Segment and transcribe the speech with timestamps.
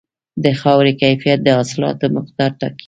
[0.43, 2.79] د خاورې کیفیت د حاصلاتو مقدار ټاکي.